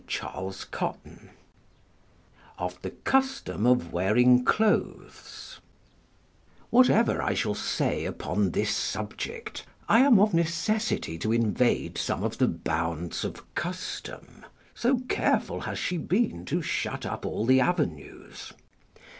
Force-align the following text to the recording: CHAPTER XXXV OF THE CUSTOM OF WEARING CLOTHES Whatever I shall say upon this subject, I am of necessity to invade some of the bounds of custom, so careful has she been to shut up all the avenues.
CHAPTER 0.07 0.39
XXXV 0.41 1.29
OF 2.57 2.81
THE 2.81 2.89
CUSTOM 2.89 3.67
OF 3.67 3.93
WEARING 3.93 4.43
CLOTHES 4.45 5.59
Whatever 6.71 7.21
I 7.21 7.35
shall 7.35 7.53
say 7.53 8.05
upon 8.05 8.49
this 8.49 8.71
subject, 8.75 9.63
I 9.87 9.99
am 9.99 10.17
of 10.19 10.33
necessity 10.33 11.19
to 11.19 11.31
invade 11.31 11.99
some 11.99 12.23
of 12.23 12.39
the 12.39 12.47
bounds 12.47 13.23
of 13.23 13.53
custom, 13.53 14.43
so 14.73 15.01
careful 15.07 15.59
has 15.59 15.77
she 15.77 15.97
been 15.99 16.45
to 16.45 16.63
shut 16.63 17.05
up 17.05 17.23
all 17.23 17.45
the 17.45 17.61
avenues. 17.61 18.53